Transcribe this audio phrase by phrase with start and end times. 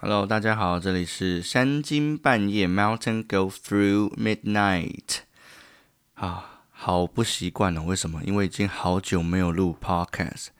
[0.00, 5.22] Hello，大家好，这里是三更半夜，Mountain Go Through Midnight。
[6.14, 8.22] 啊，好不习惯哦，为什么？
[8.24, 10.50] 因为已经好久没有录 Podcast。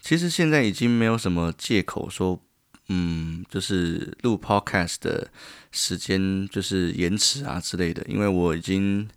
[0.00, 2.42] 其实现在已经没有什么借口说，
[2.88, 5.30] 嗯，就是录 Podcast 的
[5.70, 9.08] 时间就是延迟啊之类的，因为我已经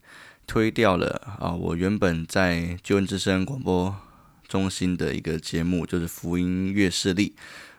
[0.45, 3.95] 推掉了啊，我原本在救恩之声广播
[4.47, 7.35] 中心的一个节目，就是福音乐势力。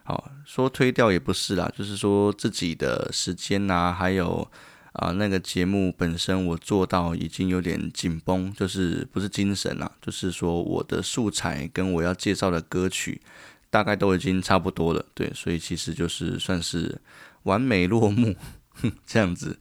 [0.06, 4.46] 好说推掉也不是啦，就是说自己的时间呐，还有
[4.92, 13.22] 啊那个节目本身，我做到已经有点紧绷，就是不是精神啦，就是说我的素材跟我要介绍的歌曲
[13.70, 17.00] 大概都已经差不多了，对，所以其实就是算是
[17.44, 18.36] 完美落幕
[19.06, 19.58] 这样子。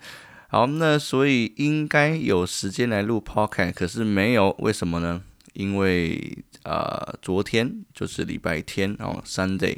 [0.49, 5.23] 好，那所以应该有时间来录 podcast，可是没有，为什么呢？
[5.53, 9.77] 因为啊昨天就是礼拜天哦，Sunday。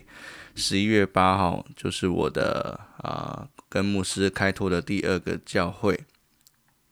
[0.55, 6.05] 十一月八号就是我的啊，跟牧师开拓的第二个教会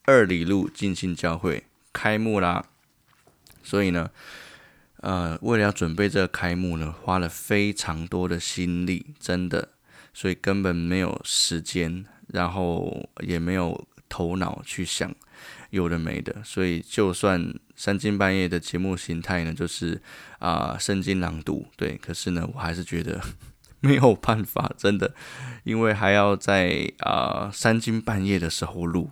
[0.04, 2.66] 二里路进信教会开幕啦。
[3.64, 4.12] 所以呢，
[4.98, 9.70] 呃，为了要准备这个开幕呢，花了非常多的心力，真的，
[10.14, 15.16] 所以根本没有时间，然后也没有头脑去想
[15.70, 16.44] 有的没的。
[16.44, 20.02] 所以就算三更半夜的节目形态呢，就是
[20.40, 23.24] 啊圣经朗读，对，可是呢，我还是觉得。
[23.84, 25.14] 没有办法，真的，
[25.66, 29.12] 因为还要在啊三更半夜的时候录，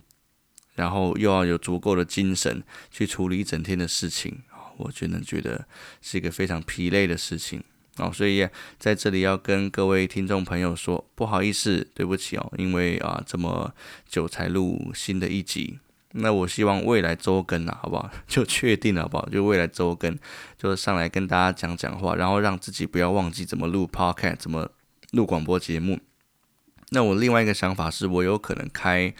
[0.74, 4.40] 然后又要有足够的精神去处理一整天的事情，
[4.78, 5.66] 我真的觉得
[6.00, 7.62] 是一个非常疲累的事情
[7.98, 8.10] 哦。
[8.10, 13.74] 所以在这里要跟各位听众朋友说，不好意思，对不起哦，因为啊这么
[14.08, 15.78] 久才录新的一集。
[16.14, 18.10] 那我希望未来周更啊，好不好？
[18.28, 19.28] 就确定了，好不好？
[19.28, 20.18] 就未来周更，
[20.58, 24.70] 就上来跟大家讲讲话，然后让自己不要忘记怎么录 podcast，怎么
[25.12, 25.98] 录广播节目。
[26.90, 29.14] 那我另外一个想法是，我有可能开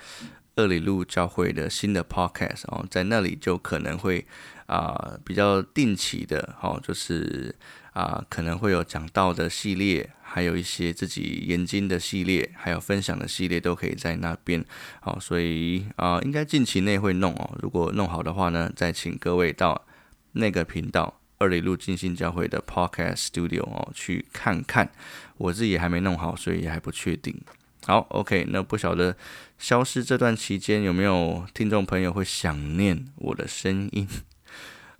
[0.56, 4.26] 二里路教会的新的 podcast 哦，在那里就可能会
[4.66, 7.54] 啊比较定期的，哦，就是
[7.92, 10.10] 啊可能会有讲道的系列。
[10.34, 14.64] 还有一些自己研经的系列，还有分享的系列都可以在那边。
[15.00, 17.58] 好，所以啊，应该近期内会弄哦。
[17.60, 19.84] 如果弄好的话呢，再请各位到
[20.32, 24.90] 那个频道二里路金星教会的 Podcast Studio 哦去看看。
[25.36, 27.38] 我自己还没弄好，所以还不确定。
[27.84, 29.14] 好，OK，那不晓得
[29.58, 34.08] 消失这段期间有没有听众朋友会想念我的声音？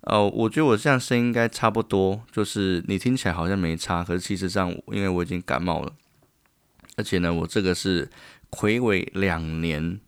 [0.03, 5.93] 呃，我觉得我这样声音应该差不多，就是你听起来好像没差，可是其实上因为我已经感冒了，
[6.97, 8.09] 而且呢，我这个是
[8.49, 9.99] 魁伟两年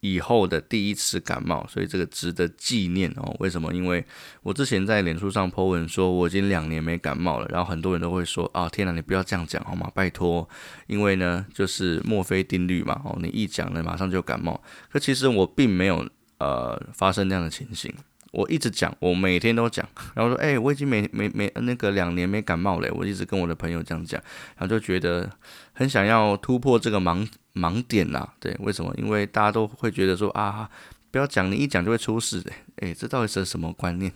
[0.00, 3.34] 以后的第一次感冒，所以这个值得纪念哦。
[3.38, 3.72] 为什么？
[3.72, 4.04] 因为
[4.42, 9.88] 我之前在脸书上 po 文说我已经两年没感冒了，然后很多人都会说啊，天哪，你不要这样讲好吗？
[9.94, 10.48] 拜托，
[10.88, 14.60] 因为呢，就是墨菲定律嘛，哦，你一讲呢，马上就感冒。
[14.90, 16.06] 可其实我并没有
[16.38, 17.94] 呃发生这样的情形。
[18.34, 24.20] 我一直讲，我每天都讲，然后说，哎，我已经没没没那个两年没感冒了，我一直跟我的朋友这样讲，
[24.56, 25.30] 然后就觉得
[25.72, 28.92] 很想要突破这个盲盲点呐，对，为什么？
[28.98, 30.68] 因为大家都会觉得说啊，
[31.10, 32.42] 不要讲，你一讲就会出事，
[32.76, 34.12] 哎，这到底是什么观念？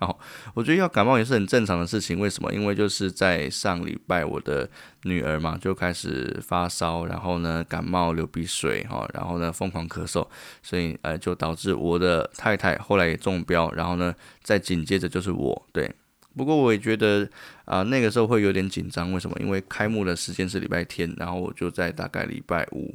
[0.00, 0.16] 好，
[0.54, 2.20] 我觉得要感冒也是很正常的事情。
[2.20, 2.54] 为什么？
[2.54, 4.70] 因为就是在上礼拜，我的
[5.02, 10.24] 女儿嘛就开始发烧，然后呢感冒流鼻水哈，然后呢疯狂咳嗽，
[10.62, 15.66] 所以呃就导致我的太太后来也中标，然后呢再紧接着就是我。
[15.72, 15.92] 对，
[16.36, 17.28] 不过我也觉得
[17.64, 19.12] 啊那个时候会有点紧张。
[19.12, 19.36] 为什么？
[19.40, 22.94] 因为开幕的时间是礼拜天，然后我就在大概礼拜五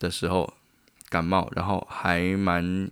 [0.00, 0.52] 的时候
[1.08, 2.90] 感冒，然后还蛮。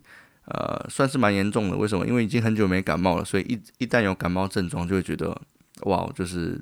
[0.51, 1.77] 呃，算是蛮严重的。
[1.77, 2.07] 为什么？
[2.07, 5.39] 因为已经很久没感冒了，所以一一旦有感冒症状，就会觉得
[5.83, 6.59] 哇，就是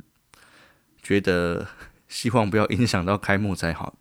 [1.03, 1.67] 觉得
[2.09, 3.95] 希望不要影响到开幕才好。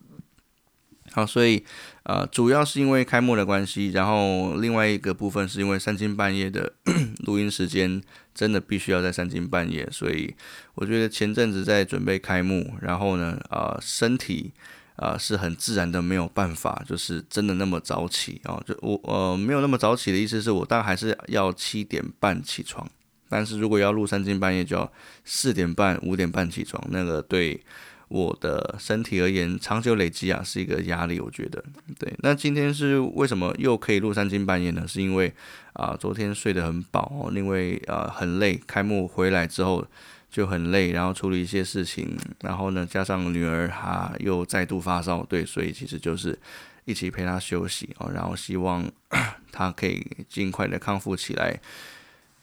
[1.11, 1.63] 好，所以
[2.03, 6.73] 呃，主要是因为开幕的关系，然后另外一个部分是因为三更半夜的
[7.25, 8.01] 录音时间
[8.33, 10.35] 真的必须要在三更半夜，所以
[10.73, 14.51] 我觉得前阵子在准备开幕，然后呢，啊，身体。
[14.95, 18.61] 啊，是很自然的，没有办法，就是真的那么早起啊。
[18.65, 22.89] 就我呃没有那么早起的意思是我，当然还是要七点半起床。
[23.27, 24.89] 但是如果要录三更半夜，就要
[25.25, 27.59] 四点半、五点半起床，那个对
[28.07, 31.19] 我的身体而言，长久累积啊是一个压力。
[31.19, 31.61] 我觉得，
[31.99, 32.13] 对。
[32.19, 34.87] 那今天是为什么又可以录三更半夜呢？
[34.87, 35.33] 是因为
[35.73, 39.85] 啊，昨天睡得很饱，因为啊很累，开幕回来之后。
[40.29, 46.37] 就很累，然后处理一些事情，然后呢，加上女儿她又再度发烧，对，所以其实就是
[46.83, 48.85] 一起陪她休息哦，然后希望
[49.51, 51.59] 她可以尽快的康复起来，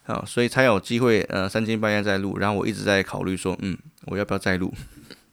[0.07, 3.77] 啊，所以才有机会呃三更半夜再录，然后我一直在考虑说，嗯，
[4.07, 4.73] 我要不要再录？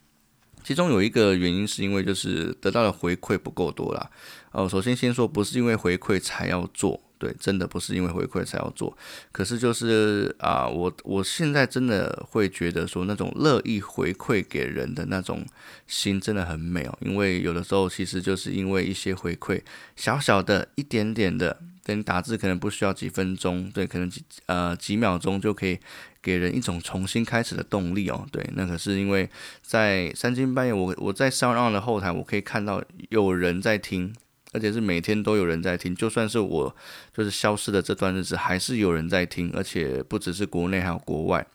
[0.61, 4.11] 其中有一个原因是因为就是得到的回馈不够多啦。
[4.51, 7.01] 哦，首先先说不是因为回馈才要做。
[7.19, 8.97] 对，真的不是因为回馈才要做，
[9.33, 15.45] 可是就是啊，我我现在真的会觉得说，那种乐意回馈给人的那种
[15.85, 16.97] 心真的很美哦。
[17.01, 19.61] 因为有的时候其实就是因为一些回馈，
[19.97, 25.77] 小小的一点点的，等你打字可能不需要几分钟，对，可能几呃几秒钟就可以
[26.21, 28.25] 给人一种重新开始的动力哦。
[28.31, 29.29] 对，那可是因为
[29.61, 34.15] 在三更半夜，我我在 Sound 的后台，我可以看到有人在听。
[34.51, 36.75] 而且是每天都有人在听，就算是我
[37.13, 41.45] 就是消失的这段日子，还是有人在听，而且不只是国内，还有国外。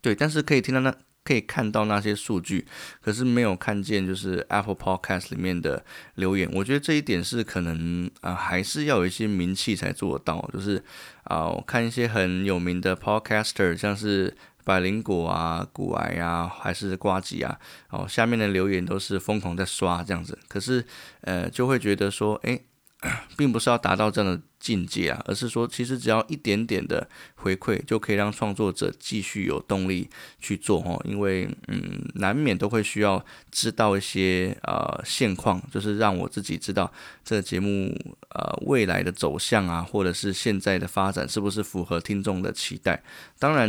[0.00, 0.94] 对，但是可以听到那，
[1.24, 2.66] 可以看到那些数据，
[3.00, 5.84] 可是没有看见就是 Apple Podcast 里面的
[6.14, 6.48] 留言。
[6.52, 10.48] 我觉得这一点是可能啊，还是要有一些名气才做得到。
[10.52, 10.82] 就是
[11.24, 14.36] 啊，我看一些很有名的 Podcaster，像是。
[14.64, 20.84] 百灵果啊，骨癌啊，还是瓜吉啊，哦，下面的留言都是疯狂在刷这样子，可是，
[21.20, 22.60] 呃，就会觉得说，哎。
[23.36, 30.08] 并不是要达到这样的境界啊，而是说，其实只要一点点的回馈，就可以让创作者继续有动力
[30.40, 31.00] 去做哦。
[31.04, 36.90] 因为，嗯，难免都会需要知道一些呃现况，就是让我自己知道
[37.24, 37.94] 这个节目
[38.30, 43.02] 呃未来的走向啊，或者是现在的发展是不是符合听众的期待。
[43.38, 43.68] 当然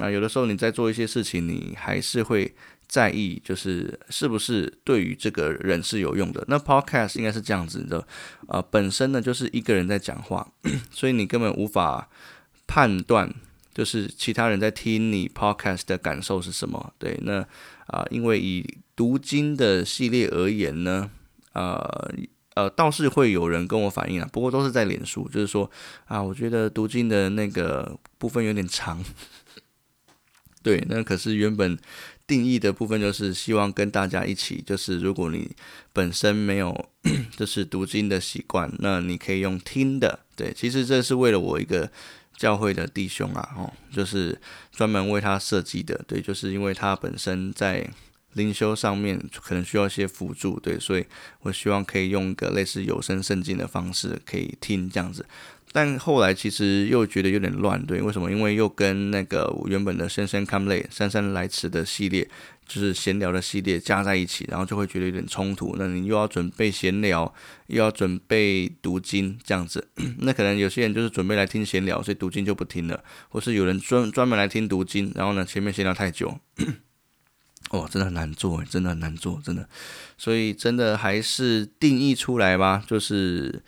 [0.00, 2.54] 啊，有的时候你在做一些事情，你还是会。
[2.88, 6.44] 在意就是是不是对于这个人是有用的。
[6.46, 8.06] 那 podcast 应该是这样子的，
[8.46, 10.46] 呃，本身呢就是一个人在讲话，
[10.92, 12.08] 所以你根本无法
[12.66, 13.34] 判断，
[13.74, 16.92] 就是其他人在听你 podcast 的感受是什么。
[16.96, 17.40] 对，那
[17.88, 21.10] 啊，因为以读经的系列而言呢，
[21.54, 22.14] 呃
[22.54, 25.68] 呃，倒是会有人跟我反映啊，不过都是在脸书，就是说
[26.06, 29.04] 啊，我觉得读经的那个部分有点长。
[30.62, 31.76] 对，那可是原本。
[32.26, 35.50] 定义的部分就是希望跟大家一起，就是如果你
[35.92, 36.88] 本身没有
[37.36, 40.20] 就是读经的习惯，那你可以用听的。
[40.34, 41.90] 对，其实这是为了我一个
[42.36, 44.38] 教会的弟兄啊，哦，就是
[44.72, 46.04] 专门为他设计的。
[46.06, 47.88] 对，就是因为他本身在
[48.36, 51.04] 灵修上面可能需要一些辅助，对，所以
[51.40, 55.26] 我希望可以用一个类似有声圣经的方式可以听这样子。
[55.72, 58.30] 但后来其实又觉得有点乱，对，为什么？
[58.30, 62.26] 因为又跟那个原本的深深 come late 姗姗来迟的系列，
[62.66, 65.74] 就是闲聊的系列加在一起，然后就会觉得有点冲突。
[65.78, 67.30] 那你又要准备闲聊，
[67.66, 69.86] 又要准备读经这样子，
[70.20, 72.98] 那可能有些人就是准备来听闲聊，所以读经就不听了；
[73.28, 76.38] 或是有人专专门来听读经，然后呢前面闲聊太久，
[77.70, 79.68] 哦，真的很难做，真的很难做，真的。
[80.16, 83.62] 所以真的还是定义出来吧，就是。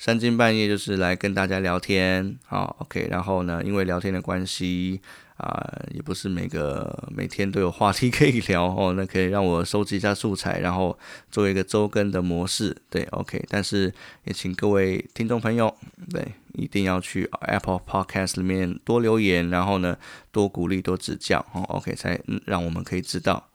[0.00, 3.08] 三更半夜就是来跟大家聊天，好，OK。
[3.10, 5.00] 然后呢，因为聊天的关系
[5.38, 10.98] 啊，也不是每个每天都有话题 可以聊哦，那可以让我收集一下素材，然后
[11.30, 13.44] 做一个周更的模式，对，OK。
[13.48, 13.94] 但是
[14.24, 15.72] 也请各位听众朋友，
[16.10, 19.96] 对，一定要去 Apple Podcast 里面多留言，然后呢，
[20.32, 23.48] 多鼓励、多指教，哦，OK，才让我们可以知道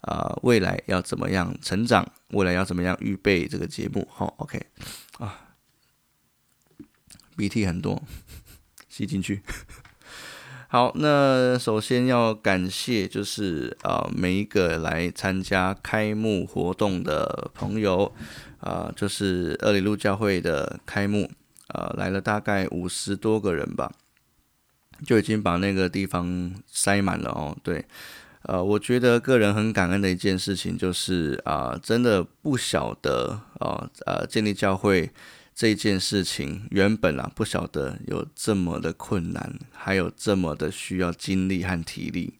[0.00, 4.60] 啊，未来要怎么样成长，未来要怎么样预备这个节目，好，OK，
[5.18, 5.46] 啊。
[7.36, 8.02] 鼻涕很多，
[8.88, 9.40] 吸进去。
[10.72, 18.14] 好，那首先要感谢就是啊每一个来参加开幕活动的朋友
[18.60, 21.28] 啊，就是二里路教会的开幕
[21.66, 23.90] 啊来了大概五十多个人吧，
[25.04, 27.56] 就已经把那个地方塞满了哦。
[27.64, 27.84] 对，
[28.42, 35.10] 呃，我觉得个人很感恩的一件事情就是啊，真的不晓得啊呃建立教会。
[35.60, 42.32] 这件事情原本啊不晓得有这么的困难，还有这么的需要精力和体力。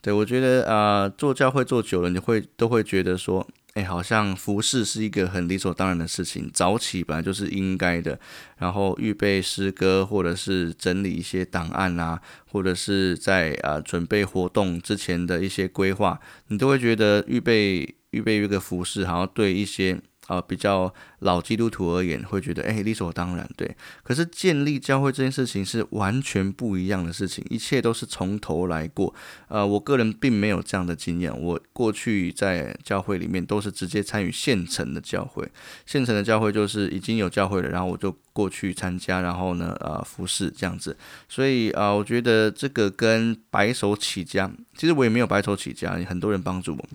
[0.00, 6.48] 对我觉得啊，做教会做久了，你会都会觉得说，哎，好像服侍是一个很理所当然的事情。
[6.54, 8.20] 早起本来就是应该的，
[8.58, 12.22] 然后预备诗歌，或者是整理一些档案啊，
[12.52, 20.00] 或者是在啊准备活动之前的一些规划，你都会觉得预备预备一个服饰，好像对一些。
[20.30, 23.76] 啊，比较老基督徒而言，会觉得哎，理所当然，对。
[24.04, 29.12] 可是建立教会这件事情是完全不一样的事情，一切都是从头来过。
[29.48, 35.50] 呃，我个人并没有这样的经验，我过去在教会里面都是直接参与现成的教会，
[35.84, 40.96] 现成的教会就是已经有教会了，然后我就过去参加，然后呢，呃，服侍这样子。
[41.28, 46.88] 所以啊，我觉得这个跟白手起家，其实我也没有白手起家，很多人帮助我。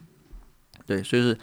[0.85, 1.37] 对，所以是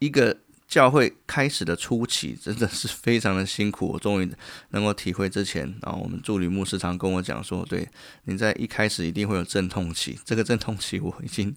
[0.00, 0.36] 一个。
[0.68, 4.30] 教会开始的初期真的是非常的辛苦，我终于
[4.70, 7.88] 能够体会之前，然后我们助理牧师常跟我讲说，对，
[8.24, 11.54] 你在一开始一定会有阵痛期，这个阵痛期我已经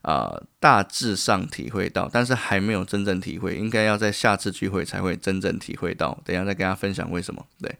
[0.00, 6.18] 啊大致上体会到，但是还没有真正体会，应该要在下次聚会才会真正体会到。
[6.24, 7.46] 等下再跟大家分享为什么。
[7.60, 7.70] 对，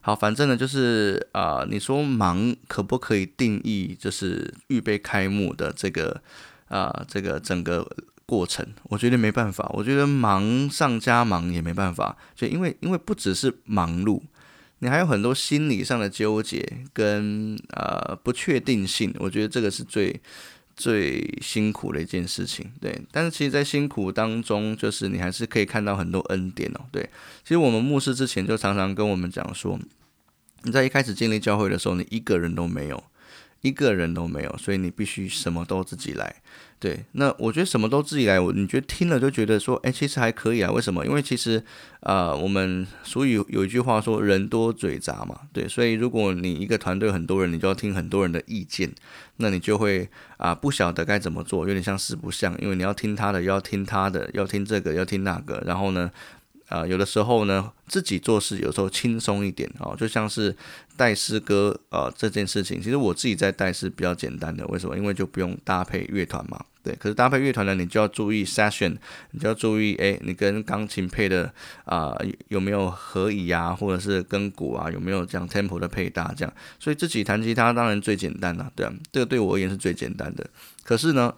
[0.00, 6.20] 好，反正呢就是啊，你说忙可不可以定义就是预备开幕的这个
[6.66, 7.88] 啊这个整个
[8.26, 8.66] 过程？
[8.84, 14.20] 我觉得没办法，我觉得忙上加忙也没办法，就因为因为不只是忙碌。
[14.80, 20.20] 你还有很多心理上的纠结跟呃不确定性，我觉得这个是最
[20.76, 23.00] 最辛苦的一件事情，对。
[23.10, 27.08] 但是其实，在辛苦当中，就是你还是可以看到很多恩典哦，对。
[27.42, 29.78] 其实我们牧师之前就常常跟我们讲说，
[30.64, 33.02] 你在一开始建立教会的时候，你一个人都没有。
[33.64, 36.36] 一个人都没有，所以你必须什么都自己来。
[36.78, 40.70] 对，那我觉得什么都自己来，我你觉得听了就觉得说，哎，其实还可以啊。
[40.70, 41.06] 为什么？
[41.06, 41.64] 因为其实，
[42.00, 45.34] 呃，我们所以有一句话说，人多嘴杂嘛。
[45.50, 48.92] 对，所以如果你一个团队很多人，你就要听很多人的意见，
[49.38, 50.06] 那你就会
[50.36, 56.10] 啊不晓得该怎么做，有点像四不像，因为你要听他的，要听他的，要听这个，要听那个，然后呢？
[56.68, 60.54] 啊，有的时候呢，自己做事有时候轻松一点哦，就像是
[60.96, 64.66] 带诗歌啊这件事情，其实我自己在带是比较简单的。
[64.68, 64.96] 为什么？
[64.96, 66.64] 因为就不用搭配乐团嘛。
[66.82, 68.96] 对，可是搭配乐团呢，你就要注意 session，
[69.30, 71.50] 你就要注意，哎，你跟钢琴配的
[71.84, 72.14] 啊
[72.48, 76.54] 有没有合宜啊，或者是跟鼓啊有没有这样 tempo 的配搭这样。
[76.78, 80.46] 所以自己弹吉他当然最简单了，对啊，这个对我而言是最简单的。
[80.82, 81.34] 可是呢？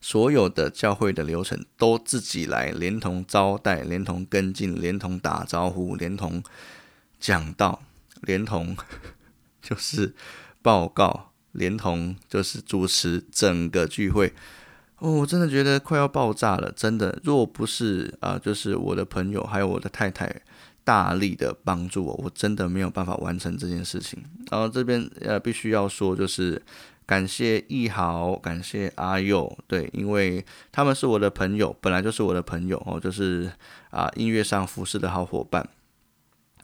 [0.00, 6.42] 所有的教会的流程都自己来，连同招待，连同跟进，连同打招呼，连同
[7.18, 7.82] 讲道，
[8.22, 8.76] 连同
[9.60, 10.14] 就是
[10.62, 14.32] 报告，连同就是主持整个聚会。
[14.98, 17.18] 哦，我真的觉得快要爆炸了，真的。
[17.24, 20.42] 若不是啊，就是我的朋友还有我的太太
[20.84, 24.22] 大力的帮助我，我真的没有办法完成这件事情。
[24.50, 26.62] 然后这边呃，必须要说就是。
[27.08, 33.50] 感谢易豪，感谢阿佑，对，因为他们是我的朋友，本来就是我的朋友哦，就是
[33.88, 35.66] 啊音乐上服饰的好伙伴。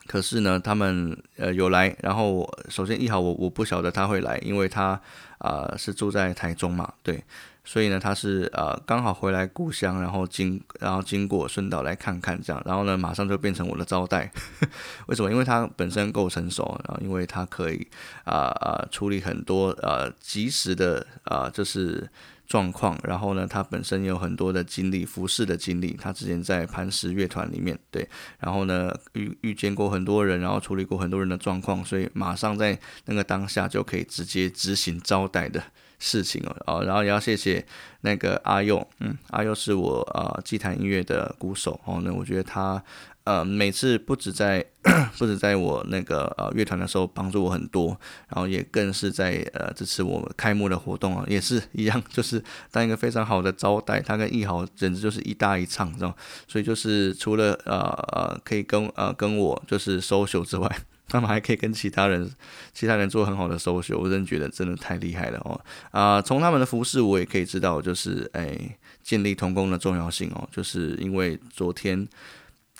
[0.06, 5.00] 可是呢，他们呃有来，然后首先易豪我我不晓得他会来，因为他
[5.38, 7.24] 啊是住在台中嘛，对。
[7.66, 14.30] 所以呢，他是呃刚好回来故乡，然后经然后经过顺道来看看这样，然后呢马上就变成我的招待。
[15.09, 15.30] 为什么？
[15.30, 17.87] 因为他本身够成熟，然后因为他可以
[18.25, 22.06] 啊啊处理很多呃及时的啊就是
[22.47, 28.06] 状况，然后呢他本身有很多的经历，服饰的经历，他之前在磐石乐团里面对，
[28.38, 35.62] 然后呢遇遇见过很多人，然后处理过很多人的状况，所以马上在那个当下就可以直接执行招待的。
[35.98, 37.64] 事情哦，哦，然后也要谢谢
[38.00, 42.82] 那个阿佑，嗯，阿佑是我呃祭坛音乐的鼓手哦，那我觉得他
[43.24, 44.64] 呃每次不止在
[45.16, 47.98] 不止在我那个呃乐团的时候帮助我很多，
[48.28, 56.14] 然后也更是在呃支持我开幕的活动啊，也是一样，就是当一个非常好的招待，他跟易豪简直就是一搭一唱，知道
[56.46, 57.78] 所以就是除了呃
[58.12, 60.78] 呃可以跟呃跟我就是 social 之外。
[61.14, 62.28] 他们还可以跟其他人、
[62.73, 65.61] 其他人做很好的收学，我真的觉得真的太厉害了哦！
[65.92, 70.49] 啊，从他们的服饰我也可以知道，就是哎，建立同工的重要性哦。
[70.50, 72.04] 就是因为昨天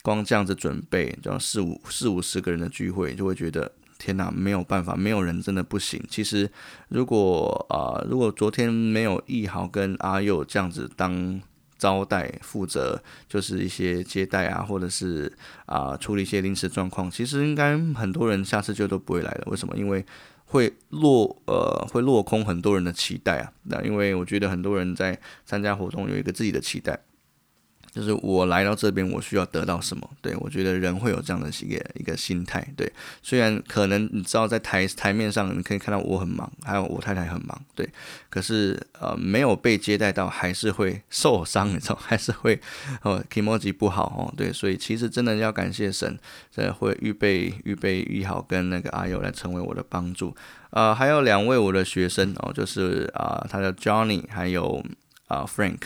[0.03, 6.05] 光这样子准备，就四五四五十个人的聚会，就会觉得天哪，没有办法，没有人真的不行。
[6.11, 6.51] 其实
[6.89, 11.41] 如果啊，如果昨天没有易豪跟阿佑这样子当。
[11.85, 12.99] 招待负责
[13.29, 15.31] 就是一些接待啊，或者是
[15.67, 17.11] 啊处理一些临时状况。
[17.11, 19.45] 其实应该很多人下次就都不会来了。
[19.51, 19.77] 为什么？
[19.77, 20.03] 因为
[20.47, 23.53] 会落呃会落空很多人的期待啊。
[23.65, 26.99] 那因为我觉得很多人在参加活动有一个自己的期待。
[27.95, 30.11] 就是我来到这边，我需要得到什么？
[30.21, 32.67] 对我觉得人会有这样的一个一个心态。
[32.77, 37.89] 对，虽然可能你知道在台台面上你可以看到我很忙，还有我太太很忙，对，
[38.29, 42.61] 可是呃没有被接待到，还是会受伤，你知道， 还是会
[43.03, 46.19] 哦 emoji 不好哦，对，所以其实真的要感谢神，
[46.51, 50.35] 这会预备预备预好跟那个阿友来成为我的帮助。
[50.71, 54.85] 呃，还有两位我的学生哦，就是啊，他叫 Johnny，还有
[55.29, 55.79] 啊 Frank。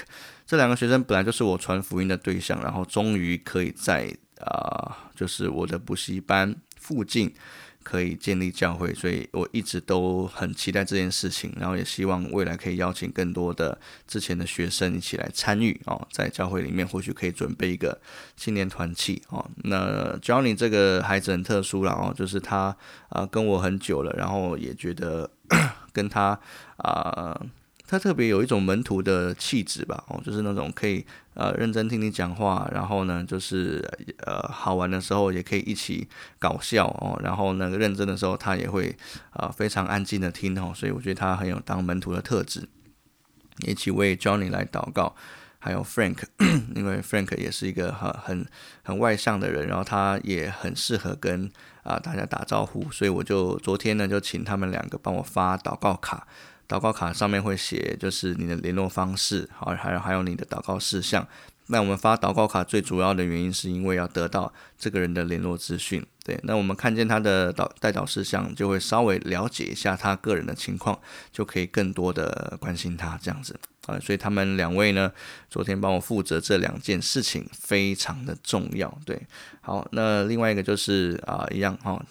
[0.49, 7.31] 这两个学生本来就是我传福音的对象，然后终于可以在啊，就是我的补习班附近
[7.83, 18.00] 可以建立教会，所以我一直都很期待这件事情，然后也希望未来可以邀请更多的之前的学生一起来参与哦，在教会里面或许可以准备一个
[18.35, 19.45] 青年团契哦。
[19.64, 22.75] 那 Johnny 这个孩子很特殊了哦，就是他
[23.11, 25.31] 啊跟我很久了，然后也觉得
[25.93, 26.40] 跟他
[26.78, 27.38] 啊。
[27.88, 31.04] 他特别有一种门徒的气质吧，哦，就是那种可以
[31.35, 33.83] 呃认真听你讲话，然后呢，就是
[34.26, 36.07] 呃好玩的时候也可以一起
[36.38, 38.95] 搞笑哦，然后那个认真的时候他也会
[39.30, 42.68] 啊非常安静的听哦，所以我觉得他很有当门徒的特质。
[43.66, 45.16] 一起为 Johnny 来祷告。
[45.61, 46.18] 还有 Frank，
[46.76, 48.47] 因为 Frank 也是一个很很
[48.85, 51.50] 很外向的人，然后他也很适合跟
[51.83, 56.28] 啊大家打招呼，所以我就昨天呢就请他们两个帮我发祷告卡，
[56.69, 61.27] 祷告卡上面会写就是你的联络方式，好，还有还有你的祷告事项。
[61.71, 70.99] 那我们发祷告卡最主要的原因是因为要得到这个人的联络资讯，对，那我们看见他的导代祷事项，就会稍微了解一下他个人的情况，
[71.31, 73.61] 就可以更多的关心他这样子。
[73.87, 75.13] 啊，所以他们两位呢，
[75.51, 78.99] 昨天帮我负责这两件事情，非常的重要。
[79.05, 79.27] 对，
[79.61, 82.03] 好，那另外一个就是啊，一样哈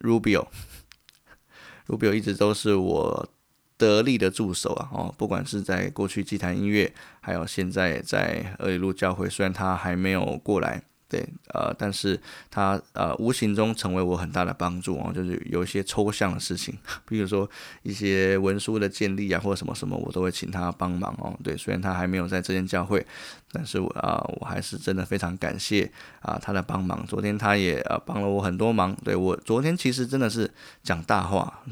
[0.00, 3.28] ，Rubio，Rubio 一直都是我
[3.78, 10.82] 得力的助手啊，哦，不管是在过去祭坛音乐，还有现在在二里路教会，虽然他还没有过来。
[11.08, 17.48] 对，呃，但是他呃无形中成为我很大的帮助哦，就是有一些抽象的事情， 比如说
[17.84, 21.38] 一些文书的建立啊，或者什么什么，我都会请他帮忙哦。
[21.44, 23.06] 对，虽然他还没有在这间教会，
[23.52, 25.88] 但是我啊，我还是真的非常感谢
[26.22, 27.06] 啊他的帮忙。
[27.06, 28.92] 昨天他也呃帮了我很多忙。
[29.04, 30.50] 对我昨天其实真的是
[30.82, 31.62] 讲大话，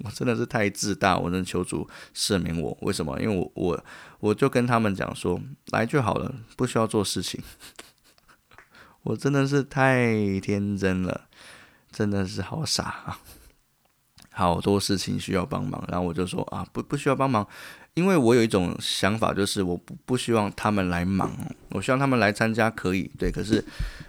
[0.04, 2.76] 我真的是太自大，我真的求主赦免我。
[2.82, 3.20] 为什么？
[3.20, 3.84] 因为我我
[4.20, 5.40] 我就跟他们讲说，
[5.72, 7.42] 来就好了，不需要做事情。
[9.02, 11.28] 我真的是太天真了，
[11.90, 13.18] 真的是好傻啊！
[14.32, 17.46] 好多事情需要帮忙，然后我就说啊，不不需要帮忙。
[17.94, 21.30] 因为我有一种想法，就是我不不希望他们来忙，
[21.70, 23.30] 我希望他们来参加可以，对。
[23.30, 23.62] 可是，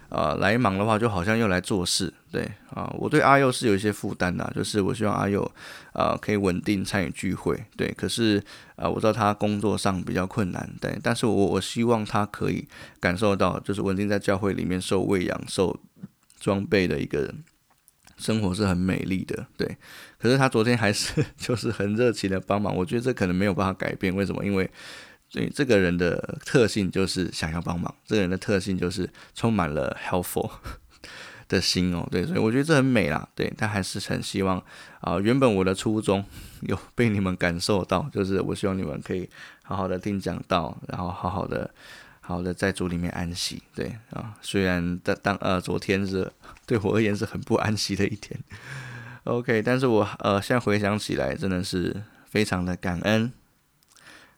[0.08, 2.88] 呃，来忙的话，就好像又来做事，对啊。
[2.96, 5.50] 我对阿佑是有一些负担的，就是我希望阿佑，
[5.94, 7.92] 呃，可以稳定参与聚会，对。
[7.96, 8.42] 可是，
[8.76, 10.96] 呃，我知道他工作上比较困难，对。
[11.02, 12.66] 但是我我希望他可以
[13.00, 15.76] 感受到，就是稳定在教会里面受喂养、受
[16.38, 17.44] 装备的一个人。
[18.18, 19.76] 生活是很美丽的，对。
[20.18, 24.14] 可是他昨天还是 就是很热情的帮忙，我觉得这可能没有办法改变。
[24.14, 24.44] 为什么？
[24.44, 24.70] 因为
[25.30, 30.50] 对这个人的特性就是想要帮忙，这个人的特性就是充满了 helpful
[31.48, 32.24] 的心哦，对。
[32.24, 33.52] 所以我觉得这很美啦，对。
[33.56, 34.62] 但还是很希望
[35.00, 36.24] 啊，原本我的初衷
[36.60, 39.28] 有被你们感受到，就是我希望你们可以
[39.62, 41.74] 好好的听讲到，然后好好的。
[42.24, 46.32] 好的，在主里面安息，对啊，虽然当当呃，昨天是
[46.64, 48.38] 对我而言是很不安息的一天
[49.24, 53.32] ，OK，但是我呃现在回想起来，真的是非常的感恩。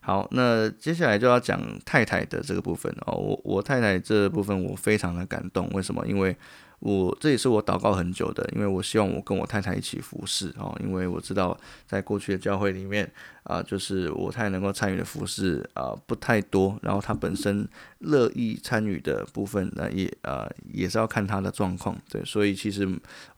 [0.00, 6.06] 好，那接下来就要讲太太的这个部分哦，我我太太这部分我非常的感动，为什么？
[6.06, 6.36] 因为
[6.84, 13.10] 我这也是我祷告很久的，因为我希望我跟我太太一起服侍哦，因为我知道在过去的教会里面
[13.44, 17.66] 啊，就是我太太能够参与的服侍啊不太多，然后她本身
[18.00, 22.86] 乐意参与的部分呢也啊也是要看她的状况，对，所以其实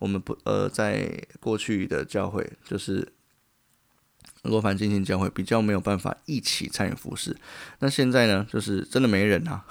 [0.00, 3.12] 我们不呃在过去的教会就是
[4.42, 7.36] 罗凡进行教会比较没有办法一起参与服侍，
[7.78, 9.64] 那现在呢就是真的没人啊。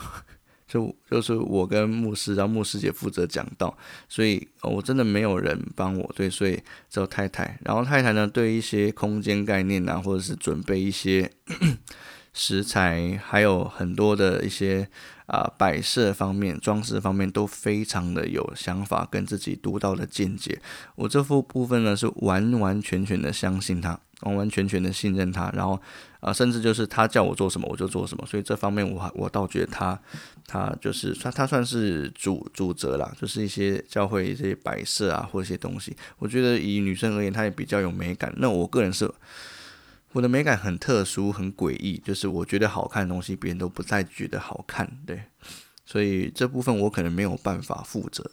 [0.76, 3.74] 就就是我跟牧师，然后牧师姐负责讲道，
[4.10, 7.58] 所以我真的没有人帮我，对，所以只有太太。
[7.64, 11.32] 然后太太呢，对一些空间概念啊，或者是准备一些
[12.34, 14.90] 食材，还有很多的一些
[15.28, 20.60] 啊摆设方面、装饰方面，都非常的有想法跟自己独到的见解。
[20.96, 23.98] 我这副部分呢，是完完全全的相信他。
[24.22, 25.80] 完完全全的信任他，然后
[26.26, 30.00] 啊，甚至就是他叫我做什么我就做什么，所以这方面我还我倒觉得他
[30.48, 38.34] 他就是他他算是主主责啦，就是一些教会一些摆设啊或一些东西，我觉得以女生而言，她也比较有美感。
[38.38, 39.08] 那我个人是
[40.14, 45.22] 我的美感很特殊很诡异，就是我觉得好看的东西别人都不再觉得好看，对，
[45.86, 48.32] 所以这部分我可能没有办法负责。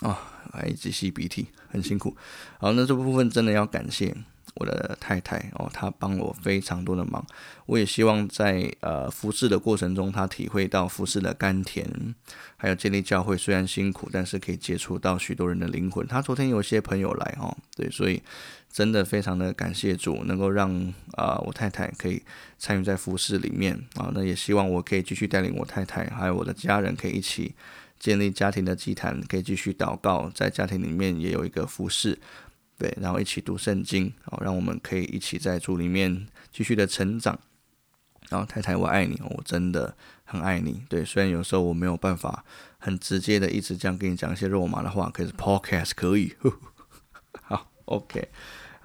[0.00, 0.18] 啊，
[0.52, 2.16] 还一直吸鼻涕，很辛苦。
[2.58, 4.16] 好，那这部分真的要感谢
[4.54, 7.24] 我的太太哦，她帮我非常多的忙。
[7.66, 12.14] 我也希望在呃服侍的过程中，她体会到服侍的甘甜，
[12.56, 16.06] 还有建立教会虽然辛苦，但是可以接触到许多人的灵魂。
[16.06, 18.22] 她昨天有些朋友来哦，对，所以
[18.72, 20.70] 真的非常的感谢主，能够让
[21.12, 22.22] 啊我太太可以
[22.58, 24.10] 参与在服侍里面啊。
[24.14, 27.54] 那也希望我可以继续带领我太太，还有我的家人可以一起。
[27.96, 32.18] 建立家庭的祭坛，可以继续祷告，在家庭里面也有一个服饰，
[32.78, 37.38] 对，然后一起读圣经，好，让我们可以一起在主里面继续的成长。
[38.30, 40.82] 然后太太，我爱你，我真的很爱你。
[40.88, 42.44] 对，虽然有时候我没有办法
[42.78, 46.34] 很直接的一直这样跟你讲一些肉麻的话，可是 Podcast 可以。
[47.42, 48.28] 好，OK。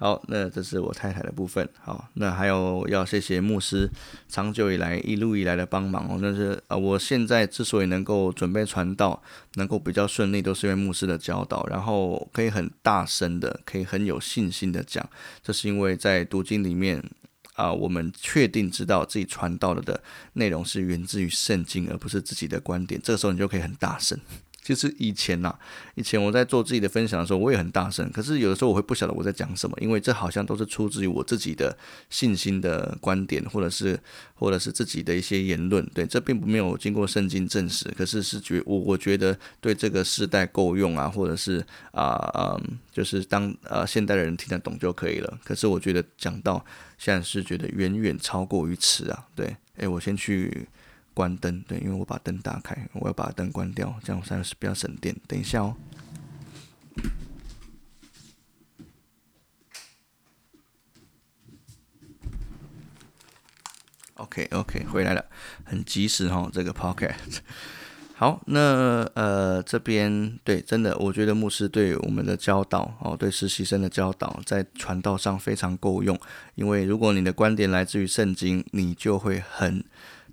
[0.00, 1.68] 好，那这是我太太的部分。
[1.78, 3.86] 好，那还有要谢谢牧师
[4.30, 6.18] 长久以来一路以来的帮忙哦。
[6.22, 9.22] 那是呃，我现在之所以能够准备传道，
[9.56, 15.06] 能够比较顺利，都是因为牧师的教导，然后可以很大声的，可以很有信心的讲，
[15.42, 17.04] 这是因为在读经里面
[17.52, 24.18] 啊，我们确定知道自己传到了的内容是源自于圣经，而不是自己的观点，这个时候你就可以很大声。
[24.70, 25.52] 其实以前呐，
[25.96, 28.08] 以前我在做自己的分享的时候，我也很大声。
[28.12, 31.76] 可是有的时候我会不晓得我在讲什么，因为这好像都是出自于我自己的
[32.08, 33.98] 信心的观点，或者是
[34.34, 35.84] 或者是自己的一些言论。
[35.92, 37.92] 对，这并不没有经过圣经证实。
[37.98, 41.58] 可是是觉我我觉得对这个时代够用啊，或者是
[41.90, 45.38] 啊嗯，就是当呃现代的人听得懂就可以了。
[45.42, 46.64] 可是我觉得讲到
[46.96, 49.26] 现在是觉得远远超过于此啊。
[49.34, 50.68] 对，诶，我先去。
[51.14, 55.14] 关灯，对，因为我把灯打开，我要把灯关掉，这样才是比较省电。
[55.26, 55.76] 等一下哦。
[64.14, 65.24] OK，OK，回来了，
[65.64, 67.14] 很及时哈，这个 Pocket。
[68.14, 76.18] 好，那呃这边对，真的，我觉得牧师对我们的教导哦，对实习生的教导，在传道上非常够用，
[76.54, 79.82] 因为如果你的观点来自于圣经，你就会很。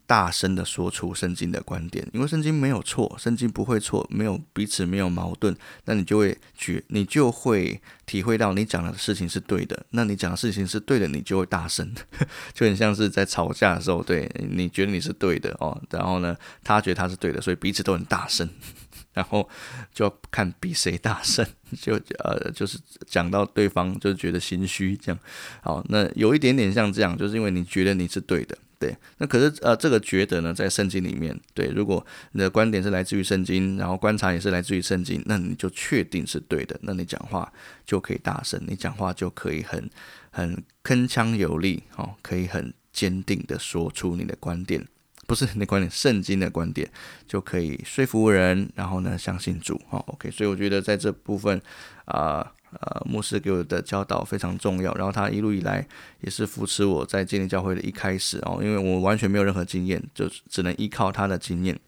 [0.07, 9.85] 大声的说出圣经的观点，因为圣经没有错，圣经不会错，没有彼此没有矛盾，那你就会觉，你就会体会到你讲的事情是对的。
[9.89, 11.93] 那你讲的事情是对的，你就会大声，
[12.55, 18.49] 就很像是在吵架的时候，对你觉得你是对的哦，然后呢，他觉得他是对的，所以彼此都很大声，
[19.11, 19.47] 然后
[19.93, 21.45] 就要看比谁大声，
[21.81, 25.19] 就呃就是讲到对方就觉得心虚这样。
[25.61, 28.57] 好，那有一点点像这样，就是因为你觉得你是对的。
[28.79, 37.51] 对，那可是呃，这个觉得呢，在圣经里面，对，如果你的观点是来自于圣经，然后观察也是来自于圣经，那你就确定是对的，那你讲话
[37.85, 39.89] 就可以大声，你讲话就可以很
[40.29, 44.87] 很铿锵有力，哦，可以很坚定的说出你的观点，
[45.25, 46.87] 不是你的观点，圣经的观点
[47.27, 51.59] 就可以说服人，然后呢，相信主，哦，OK，所以我觉得在这部分
[52.05, 52.53] 啊。
[52.71, 55.87] 呃牧师给我的教导非常重要，然后他一路以来
[56.21, 61.79] 也是扶持我在建立教会的一开始哦，因为我完全没有任何经验，就只能依靠他的经验。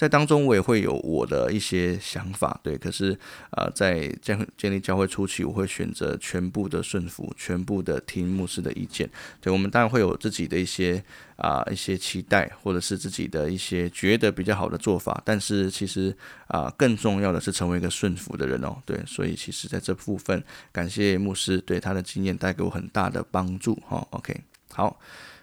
[0.00, 2.74] 在当中，我也会有我的一些想法，对。
[2.78, 3.14] 可是，
[3.50, 9.06] 呃，在建建立教会初期，我会选择全部的顺服，全部的听牧师的意见。
[9.42, 11.04] 对我们当然会有自己的一些
[11.36, 15.20] 啊一些期待，或者是自己的一些觉得比较好的做法。
[15.22, 18.74] 但是，其实啊，更重要的是成为一个顺服的人哦。
[18.86, 23.74] 对，所以其实在这部分，感谢牧师对他的经验带给我很大的帮助。
[23.86, 24.34] 哈，OK，
[24.72, 24.98] 好，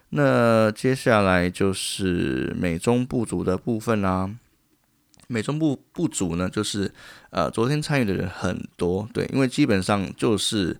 [0.09, 4.31] 那接下来就是美中不足的部分啦。
[5.27, 6.91] 美中不不足呢，就是
[7.29, 10.75] 呃，昨天参与的人很多，对，因为基本上就是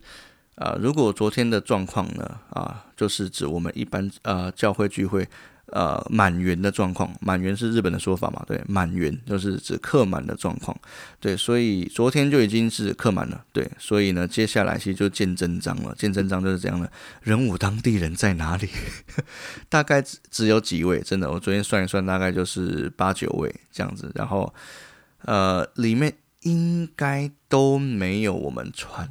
[0.56, 5.28] 呃，如果昨天的状况呢，啊，就是指我们一般呃教会聚会。
[5.70, 8.42] 呃，满员的状况，满员是日本的说法嘛？
[8.46, 10.74] 对，满员就是指客满的状况。
[11.20, 13.44] 对，所以昨天就已经是客满了。
[13.52, 15.94] 对，所以呢，接下来其实就见真章了。
[15.98, 16.90] 见真章就是这样的。
[17.22, 18.68] 人武当地人在哪里？
[19.68, 24.10] 大概只只有几位，真的，我昨天算一算，大概就是八九位这样子。
[24.14, 24.54] 然后，
[25.24, 29.10] 呃，里面应该都没有我们传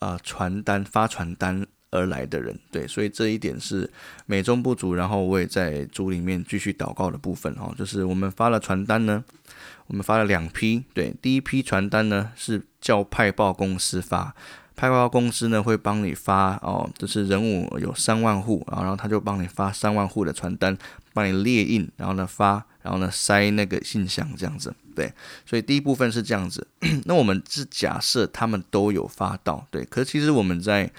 [0.00, 1.66] 啊传单发传单。
[1.94, 3.88] 而来的人，对，所以这一点是
[4.26, 4.94] 美中不足。
[4.94, 9.22] 然后我也在组里面继续祷告的部分哦，就是我们发了传单呢，
[9.86, 14.34] 我们发了两批，对，第一批传单呢是叫派报公司发，
[14.74, 20.76] 派报公司呢会帮你发哦，就是人物有三万户，然后他就帮你发三万户的传单，
[21.12, 25.12] 帮你列印，然后呢发，然后呢塞那个信箱这样子，对，
[25.46, 26.66] 所以第一部分是这样子。
[27.06, 30.90] 那我们是假设他们都有发到，对，可其实我们在。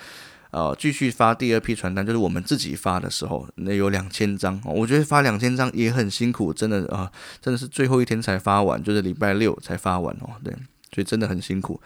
[0.55, 10.53] 呃，继续发第二批传单，就是我们自己发的时候，那有两千张，我觉得发两千张也很辛苦，真的啊，真的是最后一天才发完，就是礼拜六才发完哦，对，
[10.93, 11.81] 所以真的很辛苦。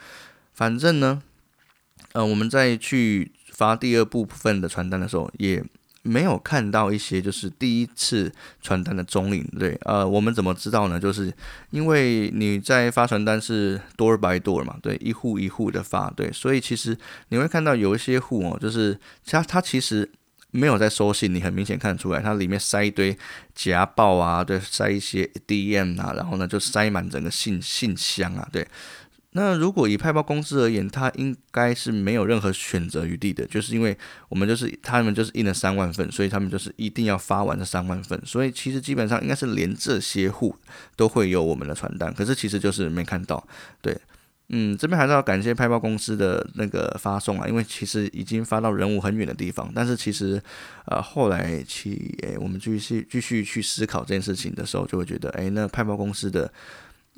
[0.54, 1.24] 反正呢，
[2.12, 5.66] 呃，我们在去发第二部分的传单的时候，也。
[6.02, 8.32] 没有看到一些就是第一次
[8.62, 11.00] 传单的踪影，对，呃，我们怎么知道呢？
[11.00, 11.34] 就是
[11.72, 16.98] 因为你在发传单是 door by door 嘛，对，一户一户的发，对，所以其实
[17.30, 20.10] 你会看到有一些户哦，就是它它其实
[20.52, 23.18] 没有在收信，你很明显看得出来，它里面塞一堆
[23.54, 28.68] 夹报啊，对，塞一些 DM 啊，然后呢就塞满整个信信箱啊，对。
[29.34, 33.96] 那如果以派报公司而言，它应该是没有任何选择余地的，就是因为
[34.28, 40.56] 我们就是他们就是印了三万份，所以他们就是一定要发完这三万份，所以其实基本上应该是连这些户
[40.96, 43.48] 都会有我们的传单，可是其实就是没看到。
[43.82, 43.96] 对，
[44.48, 50.42] 嗯，这边还是要感谢派报公司的那个发送啊，因为其实已经发到人物很远的地方，但是其实
[50.88, 56.52] 呃后来去诶我们继续继续去思考这件事情的时候，就会觉得诶，那派报公司的。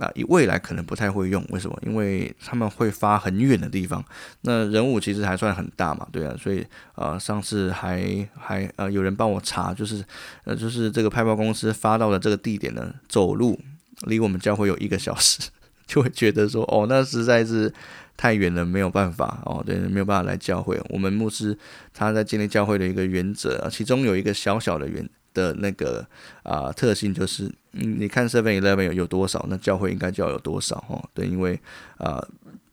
[0.01, 1.79] 啊，以未来可能不太会用，为什么？
[1.85, 4.03] 因为他们会发很远的地方，
[4.41, 10.03] 那人物其实还算很大嘛，对啊，所以呃，上次还还呃有人帮我查，就是
[10.43, 13.59] 呃就是这个派报公司发到的这个地点呢，走路
[14.07, 15.49] 离我们教会有一个小时，
[15.85, 17.71] 就会觉得说哦，那实在是
[18.17, 20.81] 太远了，没有办法哦，对，没有办法来教会。
[20.89, 21.55] 我们牧师
[21.93, 25.07] 他在建立教会的一个原则，其中有一个小小的原。
[25.33, 26.05] 的那个
[26.43, 31.03] 啊特性就是，嗯，你看 Seven Eleven 有有多少，那教会应该就要有多少哦。
[31.13, 31.59] 对，因为
[31.97, 32.21] 啊，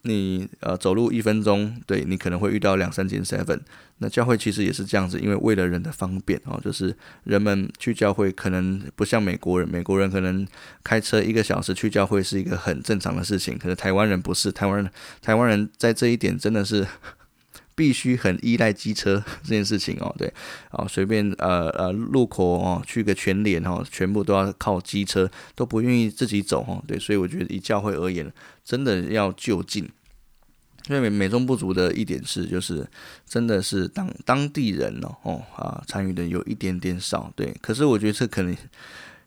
[0.03, 3.61] 你呃走路一分钟，对你可能会遇到两三间 Seven。
[3.99, 10.47] 那教会其实也是这样子，因为为了人的方便哦，就是人们去教会可能不像美国人，美国人可能
[10.85, 16.87] 开车一个小时去教会是一个很正常的事情，可是台湾人不是，台湾人台湾人在这一点真的是。
[17.79, 20.33] 必须很依赖机车 这件事情哦，对，
[20.73, 28.33] 哦，随便呃呃路口哦去个全联哦，全部都要靠机车，都不愿意自己走哦，对，所以我觉得以教会而言，
[28.65, 29.89] 真的要就近。
[30.89, 32.85] 因为美美中不足的一点是，就是
[33.25, 38.57] 真的是当当地人哦哦啊参与的有一点点少，对，可是我觉得这可能。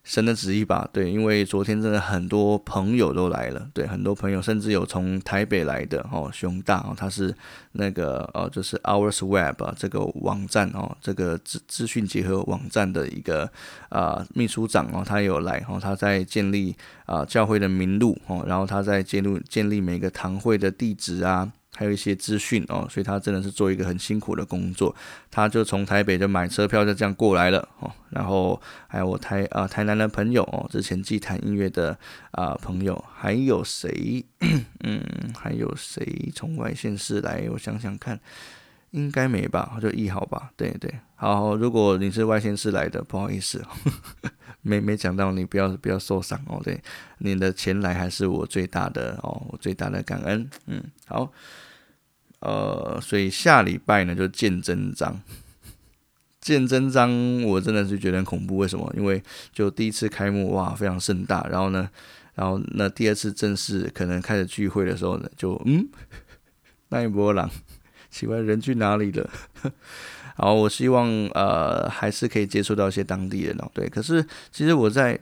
[0.04, 7.34] 神的旨意吧，对，因为昨天真的很多朋友都来了，对，很多朋友甚至有从台北来的哦，熊大哦，他是
[7.74, 13.50] 那个呃，就是 Ours Web 这个网站哦，这个资资讯结合网站的一个
[13.90, 21.52] 啊秘书长哦，他也有来哦，他在建立啊教会的名录哦，然后他在建立建立每个堂会的地址啊。
[21.76, 24.94] 还有一些资讯哦，所以他真的是做一个很辛苦的工作。
[25.30, 27.90] 他就从台北就买车票就这样过来了哦。
[28.10, 31.98] 然后还有我台啊台南的朋友哦，之前祭坛音乐的
[32.32, 34.26] 啊朋友，还有谁？
[34.84, 35.02] 嗯，
[35.38, 37.48] 还有谁从外县市来？
[37.52, 38.20] 我想想看，
[38.92, 39.78] 应该没吧？
[39.82, 40.52] 就一号吧。
[40.58, 43.64] 对对，好，如果你是外县市来的，不好意思。
[44.62, 46.82] 没没讲到你不要不要受伤哦，对，
[47.18, 51.32] 你的前来还是我最大的哦，我最大的感恩，嗯，好，
[52.40, 55.20] 呃，所以下礼拜呢就见真章，
[56.40, 58.94] 见真章我真的是觉得很恐怖，为什么？
[58.96, 59.22] 因为
[59.52, 61.90] 就第一次开幕哇非常盛大，然后呢，
[62.36, 65.88] 然后那第二次正式可能开始聚会的时候呢，就嗯，
[66.90, 67.50] 那一波狼，
[68.10, 69.30] 奇怪人去哪里了？
[70.36, 73.70] 好，我希望呃还是可以接触到一些当地人哦。
[73.74, 75.20] 对，可是其实我在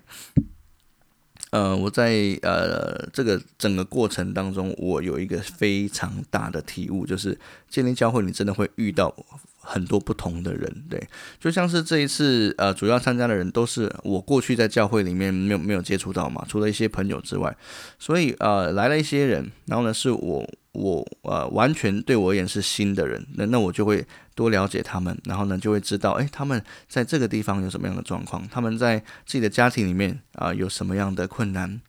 [1.51, 9.13] 呃我在呃这个整个过程当中，我有一个非常大的体悟，就是建立教会，你真的会遇到
[9.59, 10.83] 很多不同的人。
[10.89, 11.01] 对，
[11.39, 17.55] 就像是这一次呃主要参加的人都是我过去在教会里面没有没有接触到嘛，除了一些朋友之外，
[17.97, 20.47] 所以呃来了一些人，然后呢是我。
[20.79, 31.81] 我呃完全对我而言是新的人，那那我就会多了解他们，然后呢就会知道，哎，他们在这个地方有什么样的状况，他们在自己的家庭里面啊有什么样的困难，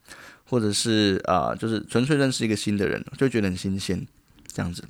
[0.45, 4.05] 或者是啊就是纯粹认识一个新的人，就觉得很新鲜，
[4.53, 4.83] 这样子。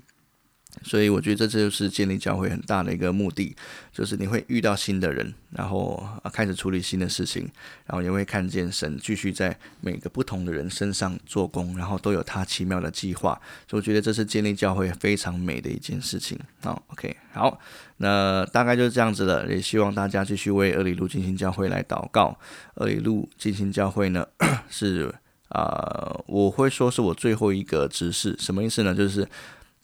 [0.83, 3.55] 所以我觉得这就是建立教会很大的一个目的，
[3.93, 6.03] 就是你会遇到新的人，然后
[6.33, 7.43] 开始处理新的事情，
[7.87, 13.39] 然后也会看见神继续在每个不同的人身上做工，然后都有他奇妙的计划。
[13.69, 16.39] 所以我觉得这是建立教会非常美的一件事情。
[16.63, 17.59] 好，OK，好，
[17.99, 19.47] 那大概就是这样子了。
[19.49, 22.39] 也希望大家继续为二里路进行教会来祷告。
[22.77, 24.27] 二里路进行教会呢，
[24.71, 25.15] 是
[25.49, 28.95] 啊，我会说是我最后一个执事，什么意思呢？
[28.95, 29.29] 就是。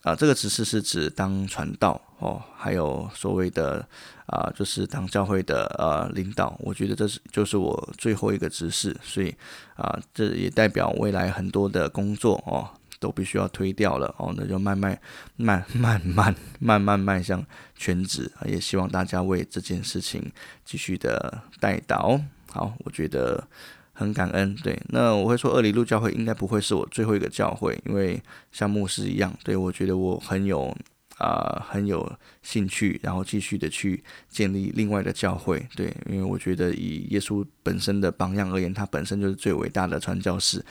[0.07, 3.85] 啊，这个指示是指当传道哦，还有所谓的
[4.27, 6.57] 啊，就是当教会的呃领导。
[6.61, 9.35] 我觉得这是就是我最后一个指示，所以
[9.75, 14.97] 啊，这也代表未来很多的工作哦，都必须要推掉了哦，那就慢慢
[15.35, 18.47] 慢慢慢慢慢迈向全职啊。
[18.47, 20.31] 也希望大家为这件事情
[20.65, 22.21] 继续的带导。
[22.53, 23.43] 好，我觉得。
[23.99, 30.77] 很感恩，对，那我会说二里路教会应该不会是我最后一个教会，因为像牧师一样，对我觉得我很有
[31.17, 32.07] 啊很有
[32.43, 40.63] 兴趣，然后继续的去建立另外的教会，对，因为我觉得以耶稣本身的榜样而言，他本身就是最伟大的传教士，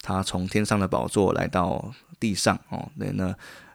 [0.00, 3.32] 他从天上的宝座来到地上哦，对，那。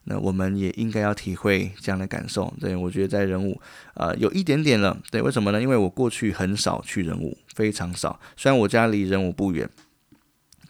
[0.10, 3.60] 那我们也应该要体会这样的感受，对我觉得在人物，
[3.94, 5.62] 呃，有一点点了，对，为什么呢？
[5.62, 8.18] 因为我过去很少去人物，非常少。
[8.38, 9.70] 虽然我家离人物不远，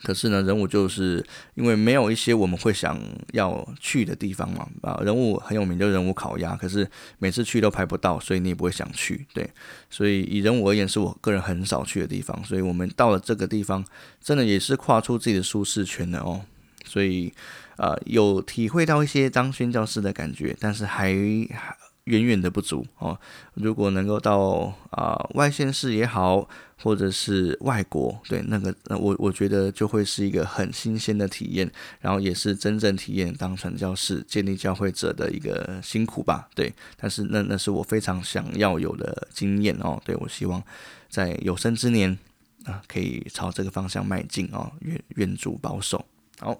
[0.01, 1.23] 可是呢，人物就是
[1.53, 2.99] 因为没有一些我们会想
[3.33, 9.47] 要去的地方嘛，啊，人物很有名，就人物烤鸭，可是每次去都排不到，所以你也不会想去，对。
[9.91, 13.85] 所以以人物而言，是我个人很少去的地方，所以我们到了这个地方，
[14.19, 16.41] 真的也是跨出自己的舒适圈的哦，
[16.85, 17.31] 所以。
[17.77, 23.19] 呃，有体会到一些当宣教师的感觉，但是还远远的不足哦。
[23.53, 26.47] 如果能够到啊外县市也好，
[26.81, 36.47] 或者是外国，对那个我我觉得就会是一个很新鲜的体验，然后也是真正体验当传教士、建立教会者的一个辛苦吧。
[36.55, 40.01] 对，但是那那是我非常想要有的经验哦。
[40.05, 40.63] 对我希望
[41.09, 42.17] 在有生之年
[42.63, 44.71] 啊，可以朝这个方向迈进哦。
[44.79, 46.05] 愿愿主保守。
[46.39, 46.57] 好。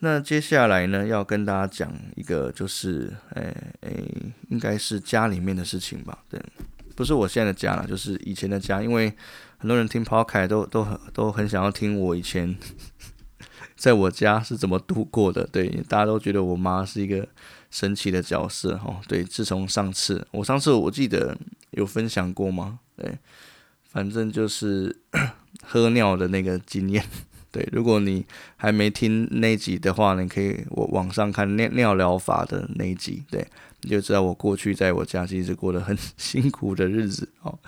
[0.00, 4.04] 那接下来呢，要跟大家讲一个，就是，诶诶，
[4.48, 6.16] 应该是家里面的事情吧？
[6.28, 6.40] 对，
[6.94, 8.80] 不是我现在的家了，就是以前的家。
[8.80, 9.12] 因为
[9.56, 12.56] 很多人听 p o c a 都都很都很想要听我以前
[13.74, 15.44] 在我家是怎么度过的。
[15.48, 17.26] 对，大家都觉得我妈是一个
[17.68, 19.00] 神奇的角色哦。
[19.08, 21.36] 对，自从上次我上次我记得
[21.72, 22.78] 有分享过吗？
[22.96, 23.18] 对，
[23.82, 24.96] 反正就是
[25.66, 27.04] 喝尿的那个经验。
[27.50, 28.24] 对，如果你
[28.56, 33.46] 还没听那集的话，你可以我网上看尿尿疗法的那一集，对，
[33.82, 37.58] 你就知道我过去在我家其实过得很 辛苦的日子哦。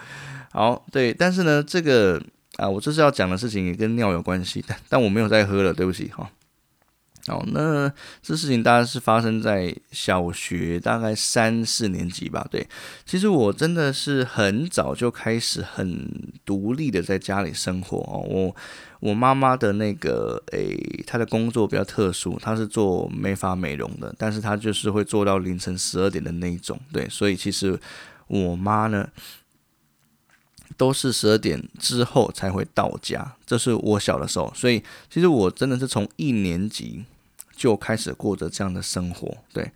[0.53, 2.23] 好，对，但是呢，这个
[2.57, 6.31] 啊，我这是要讲的事情也跟尿有关系，但但我没有再喝了，对不起哈。
[7.27, 12.45] 哦，那这事情大概是发生在小学大概三四年级吧。
[12.51, 12.67] 对，
[13.05, 18.25] 其实我真的是很早就开始很独立的在家里生活哦。
[18.27, 18.57] 我
[19.01, 26.79] 我妈妈的那个诶，她的工作比较特殊，她是做美发美容的，但是她就是会做到凌晨十二点的那一种。
[26.93, 27.79] 对，所以其实
[28.29, 29.09] 我妈呢
[30.77, 33.35] 都是十二点之后才会到家。
[33.45, 37.05] 这是我小的时候，所以其实我真的是从一年级。
[37.57, 39.71] 就开始过着这样的生活，对，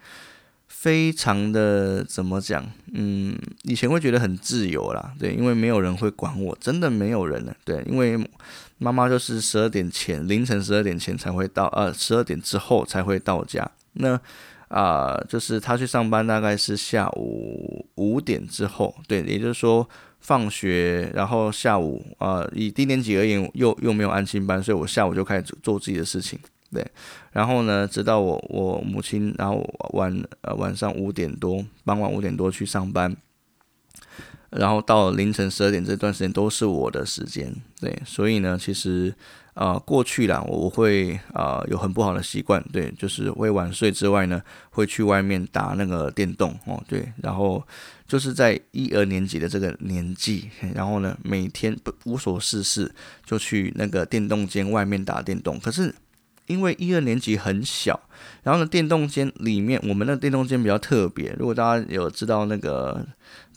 [0.69, 2.65] 非常的怎么讲？
[2.95, 8.19] 嗯，以前会觉得很自由啦，对，因为没有人会管我，真的没有人了，对，因为
[8.85, 13.67] 妈妈就是十二点前，凌晨十二点前才会到，呃，十二点之后才会到家。
[13.95, 14.21] 那
[14.69, 19.89] 啊，就是她去上班大概是下午五点之后，对，也就是说
[20.21, 26.39] 放学，然后下午啊，以低年级而言，又又没有安心班，所以我下午就开始做自己的事情。
[26.71, 26.87] 对，
[27.33, 33.17] 然后呢，直到我我母亲，然后晚呃晚上五点多，傍晚五点多去上班，
[34.57, 37.55] 然后到凌晨十二点这段时间都是我的时间。
[37.81, 39.15] 对，所以呢，其实
[39.55, 47.63] 啊过去啦，我会啊有很不好的习惯，对，就是会晚睡之外呢，会去外面打那个电动哦，对，然后
[48.07, 55.95] 就是在一二年级的这个年纪，然后呢每天不无所事事就去那个电动间外面打电动，可是。
[56.47, 57.99] 因为一二年级很小，
[58.43, 61.35] 然后呢，电动间里面，我们的电动间比较特别。
[61.39, 63.03] 如果大家有知道那个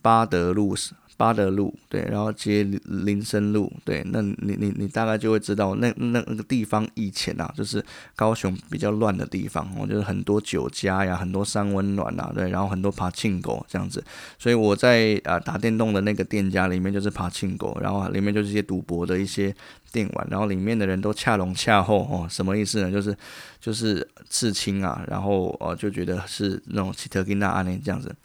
[0.08, 0.74] 巴德路
[1.18, 7.84] 巴德路，对，然后接林森路，对，那你你你大概就会知道，那那那个地方以前啊，就是
[8.16, 14.02] 高雄比较乱的地方，哦，就是很多酒家呀，很多三温暖啊，对，然后很多爬庆狗这样子，
[14.38, 19.54] 所以我在啊打电动的那个店家里面就是爬庆狗，然后里面就是一些赌博的一些
[19.92, 22.92] 电玩，然后里面的人都恰龙恰后哦，什么意思呢？
[22.92, 23.18] 就是
[23.60, 28.16] 就是刺青啊，然后哦就觉得是那种奇特金纳安尼这样子。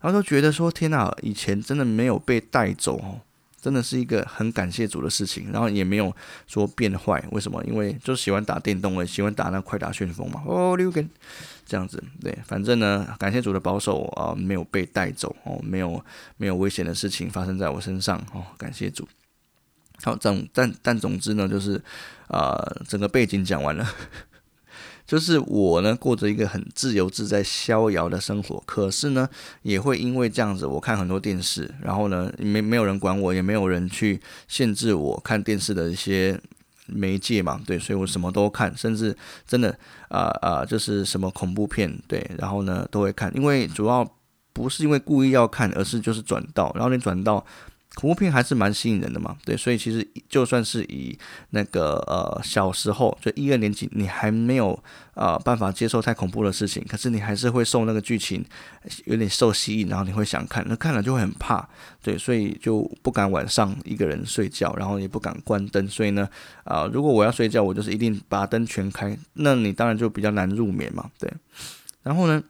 [0.00, 3.20] 然后都觉得说天哪，以前真的没有被带走哦，
[3.60, 5.52] 真的是一个很感谢主的事情。
[5.52, 6.14] 然后也没有
[6.46, 7.62] 说变坏，为什么？
[7.64, 10.42] 因为就喜欢打电动，也喜欢打那快打旋风嘛。
[10.46, 11.08] 哦，六根
[11.66, 16.02] 这样子，对，反正呢，感谢主的保守啊，没有被带走哦，没有
[16.38, 19.06] 没有危险的事情发生在我身上哦，感谢主。
[20.02, 21.78] 好，总但但总之呢，就是
[22.28, 22.58] 啊，
[22.88, 23.86] 整个背景讲完了。
[25.10, 28.62] 就是我呢，过着一个很自由自在、逍遥的生活。
[28.64, 29.28] 可是呢，
[29.62, 36.40] 也会因为这样子，我看很多电视，然后呢，没没有人管我，也没有人去限制我看电视的一些
[36.86, 39.76] 媒介嘛，对，所以我什么都看，甚至真的
[40.10, 44.08] 啊啊，就是什么恐怖片，对，然后呢都会看，因为主要
[44.52, 47.44] 不是因为故意要看，而是就是转到，然后你转到。
[47.96, 51.18] 恐怖片还是蛮吸引人的嘛，对，所以其实就算是以
[51.50, 54.80] 那个呃小时候就一二年级，你还没有
[55.14, 58.44] 呃办法接受太恐怖的事情，可是你还是会受那个剧情
[59.06, 61.68] 有点受吸引，然后你会想看，那看了就会很怕，
[62.00, 66.28] 对，所以就不敢晚上一个人睡觉，然后也不敢关灯，所以呢
[66.62, 71.28] 啊，如果我要睡觉，我就是一定把灯全开，那你当然就比较难入眠嘛，对，
[72.04, 72.40] 然后呢？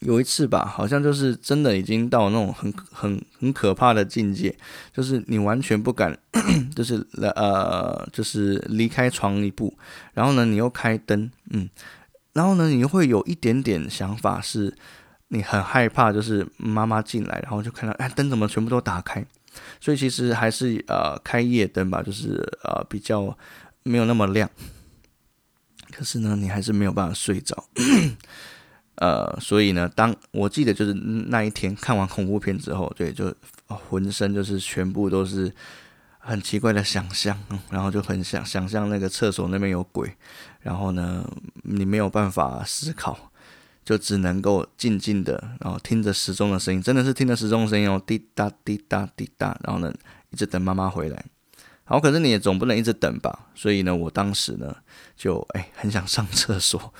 [0.00, 4.54] 有一次吧，好像就是真的已经到那种很很很可怕的境界，
[4.92, 6.18] 就是你完全不敢，
[6.74, 9.76] 就是呃，就是离开床一步，
[10.14, 11.68] 然后呢，你又开灯，嗯，
[12.32, 14.74] 然后呢，你会有一点点想法，是
[15.28, 19.24] 你很害怕，就是妈妈进来，然后就看到，哎，灯怎么全部都打开？
[19.80, 23.36] 所以其实还是呃开夜灯吧，就是呃比较
[23.82, 24.48] 没有那么亮，
[25.92, 27.66] 可是呢，你还是没有办法睡着。
[29.00, 33.34] 呃，所以呢，当我记得就是那一天看完恐怖片之后，对，就
[33.66, 35.50] 浑身就是全部都是
[36.18, 37.34] 很奇怪的想象，
[37.70, 40.14] 然后就很想想象那个厕所那边有鬼，
[40.60, 41.26] 然后呢，
[41.62, 43.30] 你没有办法思考，
[43.82, 49.90] 就只能够静静的，然后听着时钟的声音，真的是听着时钟声音哦，滴答滴答滴答，然后呢，
[50.28, 51.24] 一直等妈妈回来。
[51.84, 53.46] 好，可是你也总不能一直等吧？
[53.54, 54.76] 所以呢，我当时呢，
[55.16, 56.92] 就哎很想上厕所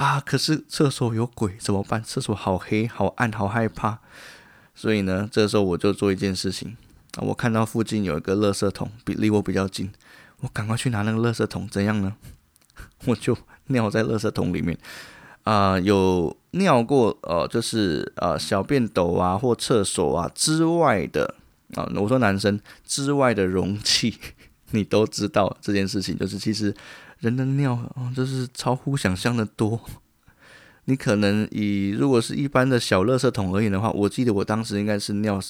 [0.00, 2.02] 啊，可是厕所有鬼怎么办？
[2.02, 3.98] 厕所好黑、好暗、好害怕。
[4.74, 6.74] 所以呢，这时候我就做一件事情
[7.16, 9.92] 啊，我看到附近有一个垃圾桶，比离我比较近，
[10.40, 12.16] 我赶快去拿那个垃圾桶，怎样呢？
[13.04, 13.36] 我就
[13.66, 14.78] 尿在垃圾桶里面
[15.42, 21.34] 啊，有尿过呃，就是呃小便斗啊或厕所啊之外的。
[21.74, 24.18] 啊，我说男生之外的容器，
[24.72, 26.74] 你都知道这件事情，就是其实
[27.20, 29.80] 人的尿啊，就是超乎想象的多。
[30.86, 35.40] 你可能以如果是一般的小垃圾桶而言的话，我记得我当时应该是尿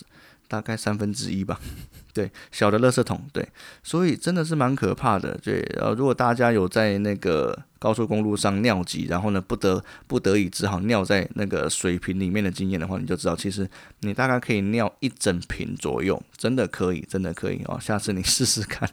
[0.49, 1.59] 大概三分之一吧。
[2.13, 3.49] 对，小的垃圾桶，对，
[3.85, 5.39] 所以真的是蛮可怕的。
[5.41, 17.79] 对，呃，如果大家有在那个高速公路上尿急，然后呢不得不得已只好尿在那个水瓶里面的经验的话，你就知道，其实你大概可以尿一整瓶左右，真的可以，真的可以哦。
[17.81, 18.91] 下次你试试看。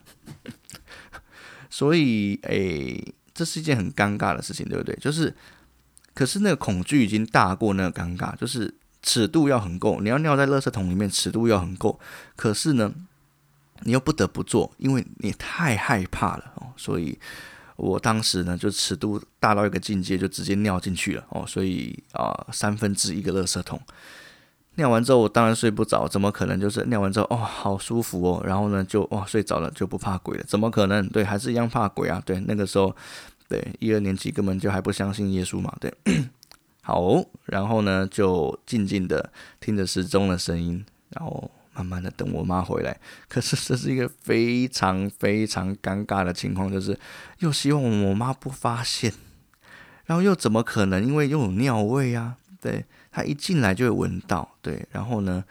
[1.70, 4.95] 所以，诶，这是一件很尴尬的事情，对不对？
[4.97, 5.36] 就是，
[6.13, 8.74] 可是那个恐惧已经大过那个尴尬，就是。
[9.03, 11.97] 尺度要很够，你要尿在垃圾桶里面，尺度要很够。
[12.36, 12.93] 可是呢，
[13.84, 16.74] 你又不得不做，因为你太害怕了哦。
[16.76, 17.18] 所以
[17.78, 21.45] 我当时呢，就尺度大到一个境界，就直接尿进去了哦。
[21.47, 23.80] 所以啊，三分之一个垃圾桶
[24.78, 26.59] 尿完之后，我当然睡不着，怎么可能？
[26.59, 28.41] 就是尿完之后，哦，好舒服哦。
[28.45, 30.43] 然后呢，就哇睡着了，就不怕鬼了？
[30.47, 31.07] 怎么可能？
[31.09, 32.21] 对，还是一样怕鬼啊。
[32.25, 32.95] 对，那个时候，
[33.49, 35.75] 对一二年级根本就还不相信耶稣嘛。
[35.80, 35.93] 对。
[36.82, 42.97] 好，然后呢，就静静的听着时钟的声音，然后慢慢的等我妈回来。
[43.28, 46.97] 可是这是一个非常非常尴尬的情况，就是
[47.39, 49.11] 又希望我妈不发现，
[50.05, 51.05] 然后又怎么可能？
[51.05, 55.43] 因为又有尿味啊，对，她一进来就会闻到，对，然后呢，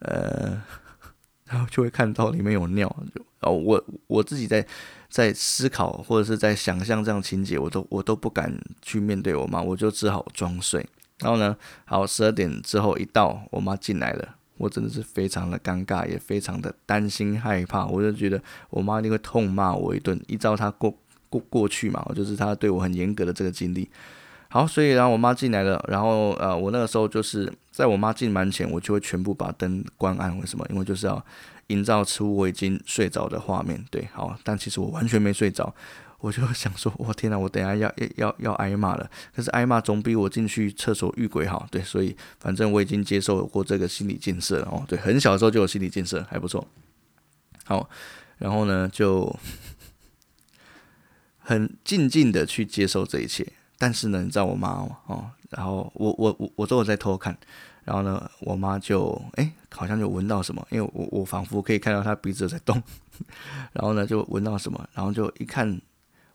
[0.00, 0.62] 呃，
[1.46, 4.66] 然后就会看到里面有尿，就哦，我我自己在。
[5.12, 10.88] 在思考或者是在想象这样情节，我都我都不敢去面对我妈，我就只好装睡。
[11.18, 17.84] 然后呢，好十二点之后一到，我妈进来了，我真的是非常的尴尬，也非常的担心害怕。
[17.84, 20.18] 我就觉得我妈一定会痛骂我一顿。
[20.28, 20.96] 依照她过
[21.28, 23.90] 过过去嘛，就是她对我很严格的这个经历。
[24.52, 30.38] 好，所以然后我妈进来了，然后呃，我那个时候就是在我妈进门前，我就会全部把灯关暗。
[30.38, 30.66] 为什么？
[30.70, 31.24] 因为就是要。
[31.68, 35.74] 营造出我已经睡着的画面，对，好，但其实我完全没睡着，
[36.18, 39.10] 我就想说，我天哪，我等下要要要挨骂了。
[39.34, 46.66] 可是挨骂总比我进去厕所遇鬼好，对，所以反正我已经接受过这个心理建设了哦，对，很小的时候就有心理建设，还不错。
[47.64, 47.88] 好，
[48.36, 49.34] 然后呢，就
[51.38, 53.46] 很静静的去接受这一切。
[53.82, 57.36] 但是呢，你知道我妈吗哦，然后我我我我都有在偷看。
[57.82, 62.80] 然后呢，我妈就哎，好像就闻到什么，因为我我仿佛可以看到她鼻子在动。
[63.74, 65.80] 然后呢，就闻到什么，然后就一看，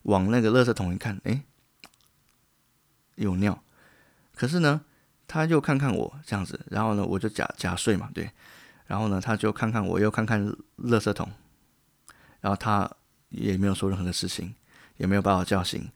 [0.02, 1.42] 往那个垃圾桶一看，哎，
[3.16, 3.58] 有尿。
[4.36, 4.82] 可是呢，
[5.26, 8.30] 他就看看我这样子，然后呢，我就假假睡嘛，对。
[8.88, 10.46] 然后呢，他就看看我，又看看
[10.80, 11.32] 垃圾桶，
[12.42, 12.92] 然后他
[13.30, 14.54] 也没有说任何的事情，
[14.98, 15.90] 也没有把我叫醒，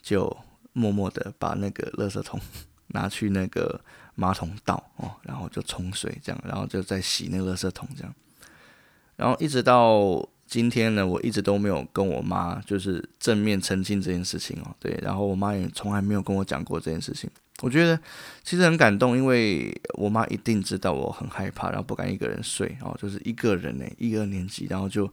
[0.00, 0.36] 就
[0.72, 2.40] 默默的把那个垃圾桶
[2.88, 3.80] 拿去那个。
[4.14, 8.14] 马桶倒哦，然后就冲水这样，然后就再洗那个垃圾桶这样，
[9.16, 17.28] 然后一直到今天呢，我一直都没有跟我妈就是正面澄清这件事情哦，对，然后我妈也从来没有跟我讲过这件事情。
[17.62, 17.98] 我觉得
[18.44, 25.10] 其实很感动，因为我妈一定知道我很害怕，然后不敢一个人睡哦，就是一个人呢，一二年级，然后就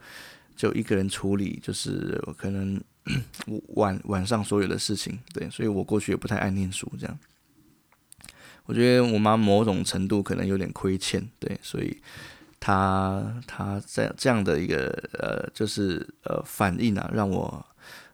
[0.60, 2.78] 就一个人处理，就是可能
[3.76, 7.18] 晚晚上所有的事情，对，所以我过去也不太爱念书这样。
[8.66, 11.98] 我觉得我妈某种程度可能有点亏欠，对，所以
[12.60, 17.66] 她她这样这样的一个呃，就是呃反应啊，让我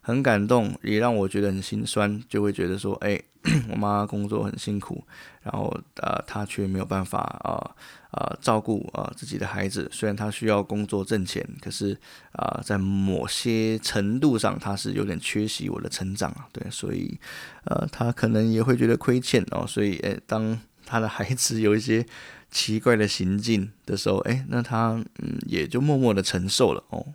[0.02, 3.20] 很感动，也让我觉得很心酸，就会觉得说，哎，
[3.72, 5.04] 我妈工作很辛苦，
[5.42, 7.76] 然后呃，她却没有办法啊。
[8.16, 11.98] 啊，照顾啊自己的孩子，虽然他需要工作挣钱，可是
[12.32, 16.48] 啊，在某些程度上，他是有点缺席我的成长啊。
[16.54, 17.20] 对，所以
[17.66, 19.68] 呃，他可能也会觉得亏欠哦。
[19.68, 22.06] 所以，诶，当他的孩子有一些
[22.50, 27.06] 奇怪的行径的时候，诶，那他嗯，也就默默的承受了哦。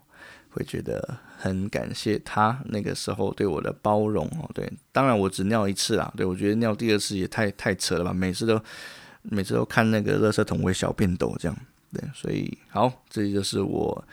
[0.53, 4.51] 会觉得很感谢他那个时候对我的包容哦。
[4.53, 8.61] 对，当然我只尿一次啊，对我觉得尿第二次也太太扯了吧，每次都
[9.23, 11.57] 每次都看那个垃圾桶为小便斗这样，
[11.93, 14.05] 对，所以好，这就是我。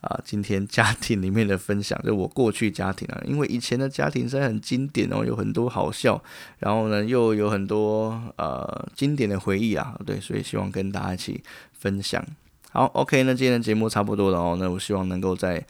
[0.00, 6.18] 啊，今天家庭里面的分享，就我过去家庭啊，因为以前的家庭是很经典哦，有很多好笑，
[6.58, 11.44] 然后呢又有很多呃经典的回忆啊，对，所以希望跟大家一起
[11.74, 12.24] 分享。
[12.70, 15.62] 好，OK，那今天的节目差不多了哦，那我希望能够在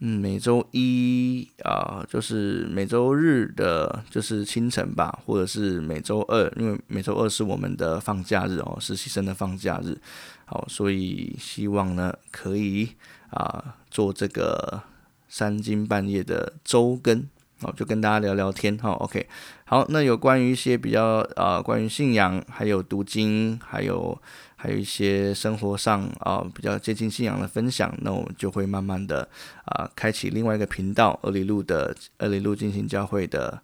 [0.00, 9.98] 嗯每周一啊，就是每周日的，就是清晨吧，或者是每周二，因为每周二是我们的放假日哦，实习生的放假日。
[10.44, 12.90] 好，所以希望呢可以。
[13.30, 14.82] 啊，做这个
[15.28, 17.28] 三更半夜的周更，
[17.60, 18.92] 哦，就跟大家聊聊天哈。
[18.92, 19.28] OK，
[19.66, 24.18] 好，那有关于一些比较啊，关于信仰，还有读经，还有
[24.60, 29.26] 还有一些生活上啊比较接近信仰的分享，那我们就会慢慢的
[29.66, 33.62] 啊开启另外一个频道，二里路的二里路进行教会的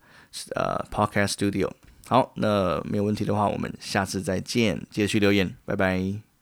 [0.55, 1.69] 呃 Podcast Studio。
[2.07, 6.34] 好，那没有问题的话，我们下次再见，继续留言，拜拜。